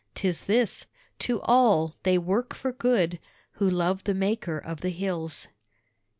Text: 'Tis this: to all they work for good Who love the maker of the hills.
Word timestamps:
'Tis 0.15 0.45
this: 0.45 0.87
to 1.19 1.39
all 1.41 1.93
they 2.01 2.17
work 2.17 2.55
for 2.55 2.71
good 2.71 3.19
Who 3.51 3.69
love 3.69 4.03
the 4.05 4.15
maker 4.15 4.57
of 4.57 4.81
the 4.81 4.89
hills. 4.89 5.47